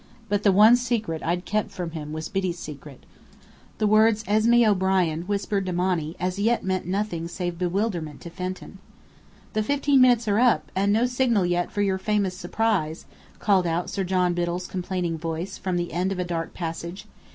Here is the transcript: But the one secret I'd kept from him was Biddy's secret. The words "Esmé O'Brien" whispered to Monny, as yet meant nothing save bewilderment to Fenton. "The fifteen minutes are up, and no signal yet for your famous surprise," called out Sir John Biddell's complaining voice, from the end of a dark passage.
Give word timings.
But 0.29 0.41
the 0.41 0.51
one 0.51 0.75
secret 0.77 1.21
I'd 1.23 1.45
kept 1.45 1.69
from 1.69 1.91
him 1.91 2.11
was 2.11 2.27
Biddy's 2.27 2.57
secret. 2.57 3.05
The 3.77 3.85
words 3.85 4.23
"Esmé 4.23 4.67
O'Brien" 4.67 5.25
whispered 5.27 5.67
to 5.67 5.73
Monny, 5.73 6.15
as 6.19 6.39
yet 6.39 6.63
meant 6.63 6.87
nothing 6.87 7.27
save 7.27 7.59
bewilderment 7.59 8.19
to 8.21 8.31
Fenton. 8.31 8.79
"The 9.53 9.61
fifteen 9.61 10.01
minutes 10.01 10.27
are 10.27 10.39
up, 10.39 10.71
and 10.75 10.91
no 10.91 11.05
signal 11.05 11.45
yet 11.45 11.71
for 11.71 11.83
your 11.83 11.99
famous 11.99 12.35
surprise," 12.35 13.05
called 13.37 13.67
out 13.67 13.91
Sir 13.91 14.03
John 14.03 14.33
Biddell's 14.33 14.65
complaining 14.65 15.19
voice, 15.19 15.59
from 15.59 15.77
the 15.77 15.93
end 15.93 16.11
of 16.11 16.17
a 16.17 16.25
dark 16.25 16.55
passage. 16.55 17.05